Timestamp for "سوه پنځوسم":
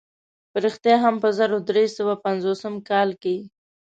1.97-2.73